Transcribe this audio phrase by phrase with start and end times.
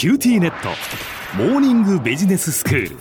[0.00, 0.70] QTnet。
[1.36, 2.96] モーニングビジネススクール。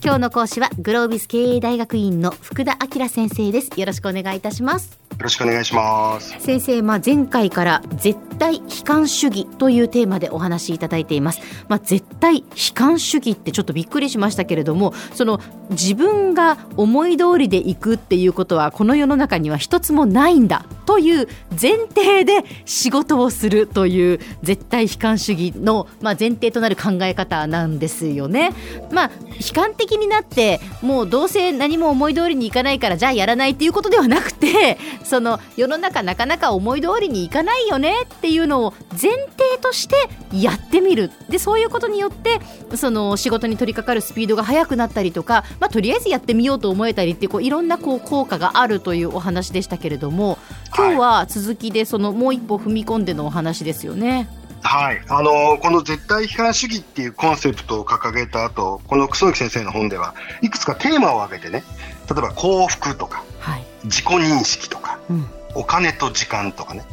[0.00, 3.70] 今日の講師はグロービス経営大学院の福田明先生です。
[3.76, 4.92] よろしくお願いいたします。
[4.92, 6.36] よろしくお願いします。
[6.38, 12.44] 先生、まあ、前回から絶対悲観主義というテーマでお話しいただいています、まあ、絶対悲
[12.74, 15.40] 観主義ってちょっとびっくりしましたけれどもその
[15.70, 28.50] 自分が思い通りでいくっていうことはこの世の中には一つもないんだという前提で仕事をするという絶対悲観主義の、まあ、前提となる考え方なんですよね。
[28.92, 39.94] まあ、悲観的になってもうどうせ何も思い通りにいかないからじゃあやらないっていうことではなくてその世の中なかなか思い通りにいかないよねっていうのを前提として
[40.32, 41.10] やってみる。
[41.28, 42.40] でそういうことによって
[42.76, 50.38] その仕事に取り掛かるスピードが速くなったりとか、まあ、とりあえずやってみようと思えたりってこういろんなこう効果があるというお話でしたけれども
[50.76, 54.28] 今日は続きでそのもう一歩踏み込んでのお話ですよね。
[54.62, 61.62] はい、あのこの絶対批判主義っていうコンセプトを掲げた後この楠木先生の本ではいくつかテーマを挙げてね
[62.10, 66.88] 例えば幸福とか、はい、自己認識とか、うん、お金と時間とかね、はい、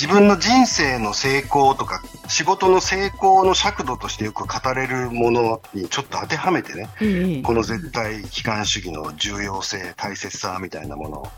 [0.00, 11.30] 自分の人生の成功とか仕事の成功の尺度としてよく語れるものにちょっと当てはめてね、うん、この絶対悲観主義の重要性大切さみたいなものを語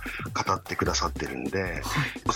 [0.55, 1.83] ってくださってるんで、はい、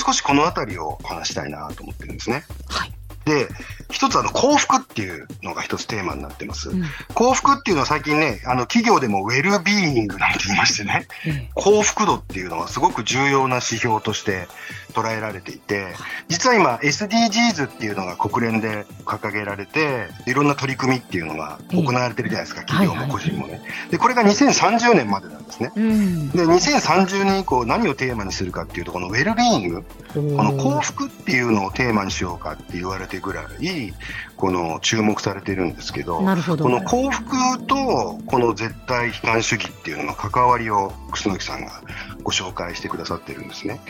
[0.05, 2.43] 少しこの辺りを話したいなと思ってるんですね。
[2.67, 2.96] はい
[3.27, 3.49] で、
[3.91, 6.71] 一つあの幸福っていうのが一つテーマになってます。
[6.71, 14.47] うん、幸福っていうのは最近ね、あの企業でもウェルビーイングなんて言いましてね、うん、幸福度っていうのはすごく重要な指標として
[14.93, 15.95] 捉えられていて、
[16.29, 23.61] 実は今 SDGs っていうのが国連で掲げられて、いろんな取り組みっていうのが行われてるじゃないですか、企業も個人もね。
[23.91, 25.73] で、これが2030年までなんですね。
[25.75, 33.95] うん、で、2030年以降何をテーマにするかっていうと、このウェルビーイング、この幸福っていうのをテーマにしようかって言われてぐらい、
[34.37, 36.21] この注目されてるんですけど、
[36.57, 36.65] ど。
[36.65, 41.83] この幸福とこの絶対悲観主義っていうのの関わりを楠木さんが
[42.23, 43.81] ご紹介してくださってるんですね。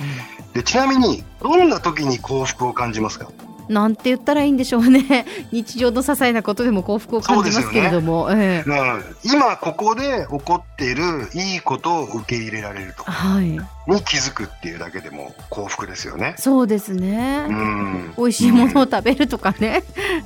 [0.54, 3.28] でちなみに、どんな時に幸福を感じますか？
[3.68, 5.26] なんて言ったらいいんでしょうね。
[5.52, 8.64] 日常の些細なことでも幸福を感じますけれども、ね。
[8.66, 13.60] えー、うん、今ここで起こっているいいことを受け入れられると、はい、に
[14.04, 16.34] 気づくっていうだけでも幸福ですよね。
[16.38, 19.82] そうですね、うん、美味しいものを食べるとかね、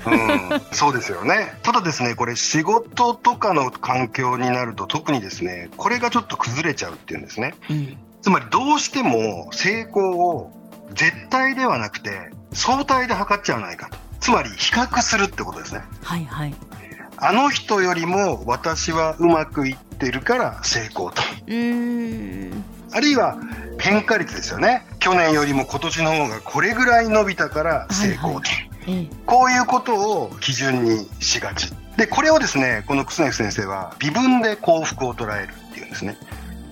[0.06, 1.54] うん、うん、そうですよね。
[1.62, 10.52] ただですねこれ仕事とかの環境になると特にですねこれがちょっと崩れちゃうっていうんですね、うん、つまりどうしても成功を
[10.94, 13.98] 絶対ではなくて相対で測っちゃわないかと。
[14.20, 15.82] つまり比較するってことですね。
[16.02, 16.54] はいはい。
[17.16, 21.22] あの人よりも私はうまくいってるから成功と。
[21.46, 23.38] うんあるいは
[23.78, 24.86] 変化率ですよね。
[24.98, 28.48] 去年よりも今年の方がこれぐらい伸びたから成功と。
[28.50, 28.56] は
[28.86, 31.72] いはい、こういうことを基準にしがち。
[31.96, 36.16] で、これをですね、この楠木先生は微分で幸福を捉えるっていうんですね。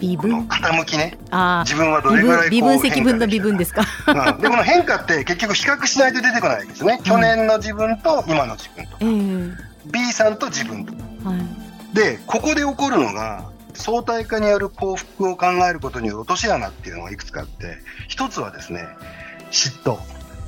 [0.00, 0.46] 微分？
[0.46, 1.18] 傾きね。
[1.64, 2.78] 自分はどれぐらい微分？
[2.80, 13.44] 積分の微分ですか、うん、でこの変化って結局比較しないと出てこないですね、去年の自分と 今の自分とか、えー、B さんと自分とか、はい、でここで起こるのが
[13.74, 17.78] 相対化による幸福を考えることによる落とし穴っていうのがいくつかあって
[18.08, 18.88] 一つはですね
[19.50, 19.98] 嫉妬。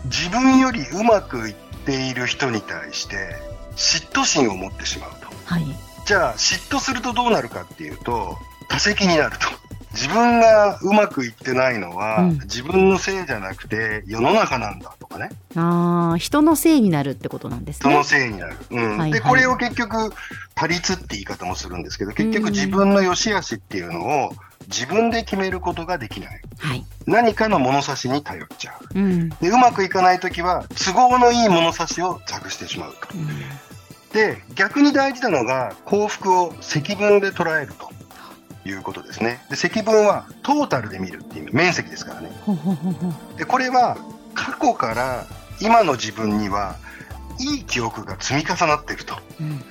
[0.07, 3.37] 自分よりうまくいっている人に対して
[3.77, 5.65] 嫉妬心を持ってしまうと、はい、
[6.07, 8.39] じゃあ嫉妬するとどうなるかっていうと
[8.71, 9.49] 多責になると。
[9.93, 15.31] 自分がうまくいってないのは、うん、自分のせいじゃなくて世の中なんだとかね。
[15.57, 17.91] ああ、人のせいになるってことなんですね。
[17.91, 18.57] 人のせいになる。
[18.71, 18.89] うん。
[18.91, 20.13] はいはい、で、これを結局、
[20.55, 24.33] 他律って言い方もするんですけど、結局自分の良し悪しっていうのを
[24.69, 26.41] 自分で決めることができない。
[26.59, 28.99] はい、何かの物差しに頼っちゃう。
[28.99, 33.09] うん、で、うまくいかないときは、都合のいい物差しを託してしまうと。
[33.15, 33.27] うん、
[34.13, 37.90] で、逆に大事なのが、幸福を積分で捉えると。
[38.71, 39.41] いうことですね。
[39.51, 42.31] で積分はトータルで見るっていう面積ですからね。
[43.37, 43.99] でこれは
[44.35, 45.27] 過去から
[45.61, 46.77] 今の自分には
[47.39, 49.17] いい記憶が積み重なっていると。
[49.41, 49.63] うん、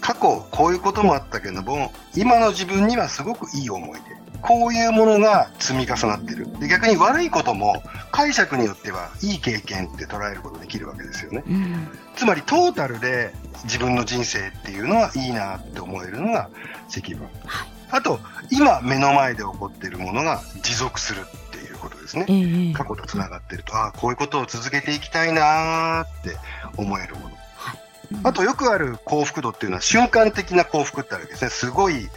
[0.00, 4.24] 過去こういうこともあったけども今の自分にはすごくいい思い出。
[4.40, 6.46] こういうものが積み重なってる。
[6.60, 7.82] で逆に悪いことも
[8.12, 11.42] 解釈によってはいい経験って捉えることできるわけですよね。
[11.48, 13.32] うん、つまりトータルで
[13.64, 16.50] 自分の人生っていうのはいいなって思えるのが
[16.88, 17.26] 積分。
[17.46, 18.18] はいあと、
[18.50, 22.26] 今目の前で起こっているものが持続するっていうことですね。
[22.28, 26.36] えー、過去とつながってると、ああ、こういうことを続けていきたいなって
[26.76, 27.26] 思えるもの。
[27.56, 27.78] はい、
[28.24, 31.50] あと、よくある幸福度っていうのは瞬間的な幸福ってあるわけですね。
[31.50, 32.08] すごい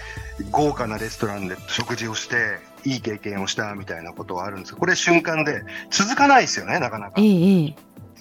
[0.49, 7.13] 豪華なレストランで食事をして、いい経験をしたみたいなことはあるんですこれ瞬間で続かないですよね、なかなか。
[7.17, 7.75] えー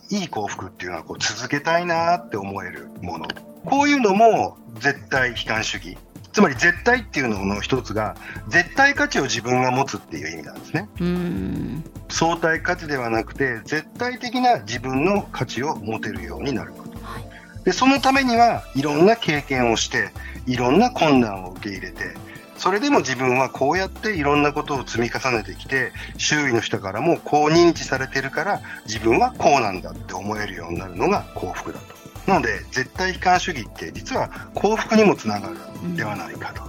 [0.08, 3.26] いい幸福っていうのはこう続けたいなって思えるもの。
[3.64, 5.98] こういうのも絶対悲観主義。
[6.36, 8.14] つまり絶対っていうのの一つが
[8.48, 10.86] 絶対価値を自分が持つっていう意味なんですね。
[12.10, 16.98] 相対価値ではなくて絶対的な自分の価値を持てるようになること。
[17.02, 20.10] はい、でそのためにはいろんな経験をして
[20.46, 22.14] いろんな困難を受け入れて
[22.58, 32.05] それでも自分はこうやっていろんなことを積み重ねてきて周囲の人からもこう認知されてるから自分はこうなんだって思えるようになるのが幸福だと。
[32.26, 35.56] なので絶対悲観主義って実は幸福にもつながる
[35.96, 36.62] ではないかと。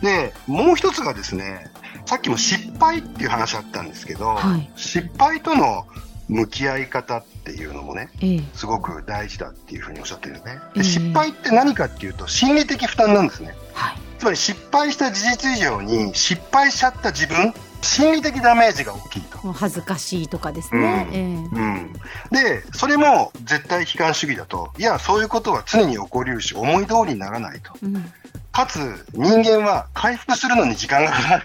[0.00, 1.70] でもう一つがですね
[2.04, 5.86] さっきも失敗っていう話あったんですけど、はい、失敗との
[6.28, 10.58] 向き合い方っていうのもね、ええ、すごく大事だっていうふうにおっしゃってるよね。
[10.74, 13.54] で失敗って何かっていうと心理的負担なんですね。
[13.74, 17.54] はい、つまり失敗した事実以上に失敗しちゃった自分
[17.86, 19.38] 心理的ダメージが大きいと。
[19.52, 21.08] 恥ずかしいとかですね。
[21.12, 21.92] うん、うん、
[22.30, 27.72] で、それも絶対悲観主義だと、いや、そういうことは常に起こりうし、思い通りにならないと。
[27.82, 28.12] うん、
[28.52, 31.44] かつ、人間は回復するのに時間がかかる。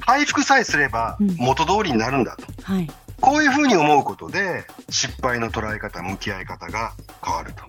[0.00, 2.46] 回復さえすれば元通りになるんだと。
[2.48, 2.90] うんはい、
[3.20, 6.92] こういうふうに思うことで、失敗の捉え方、向き合い方が
[7.24, 7.62] 変わると。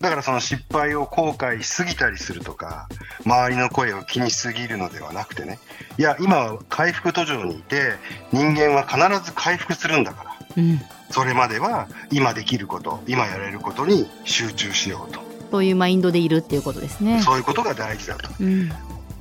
[0.00, 2.88] だからその失敗を後悔しすぎたりするとか、
[3.24, 5.58] 周りの声を気にしすぎるのではなくてね、
[5.98, 7.94] いや、今は回復途上にいて、
[8.32, 10.80] 人間は必ず回復するんだから、うん、
[11.10, 15.20] それまでは今できること、今やれることに集中しようと。
[15.50, 17.20] そういうマインドでいるっていうことですね。
[17.22, 18.30] そういうことが大事だと。
[18.40, 18.68] うん、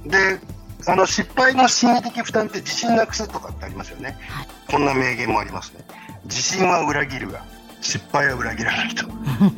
[0.05, 0.39] で、
[0.87, 5.85] あの失敗の心理的負担って自信なくすとかってありますよね、はい、こんな名言もありますね。
[6.25, 7.43] 自信は裏切るが
[7.81, 9.05] 失敗は裏切らないと。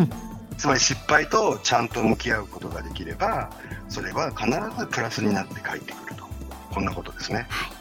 [0.57, 3.49] つまり失敗とちゃんと向き合うことができれば
[3.93, 4.49] それは必
[4.79, 6.23] ずプラスになって帰ってくると。
[6.73, 7.71] こんなことですね、は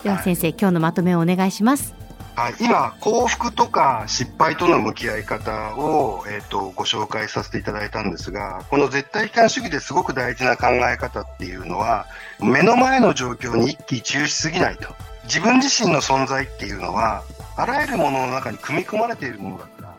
[0.00, 1.94] い、では先生、はい、今日のまとめをお願いします。
[2.34, 12.06] はい、今、幸福とか失敗との向き合い方を、えーと、ご紹介させていただいたんですがこの絶対悲観主義ですごく大事な考え方っていうのは
[12.40, 14.88] 目の前の状況に一喜一憂しすぎないと。
[15.24, 17.22] 自分自身の存在っていうのは
[17.56, 19.94] あらゆるものの中に組み込まれているものだから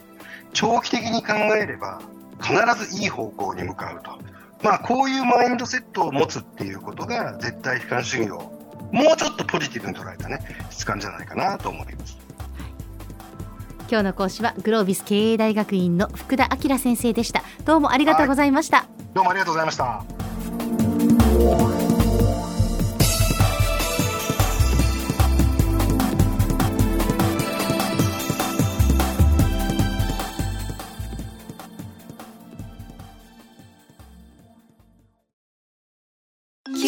[0.51, 2.01] 長期的に考えれば
[2.42, 2.54] 必
[2.86, 4.19] ずいい方向に向かうと。
[4.63, 8.38] まあ、こういうマインドセットを持つっていうことが、絶対悲観主義を
[8.92, 10.39] もうちょっとポジティブに捉えたね、
[10.69, 12.18] 質感じゃないかなと思います。
[13.89, 17.44] 今日の講師はグロービス経営大学院の福田明先生でした。
[17.65, 18.77] どうもありがとうございました。
[18.77, 21.73] はい、どうもありがとうございました。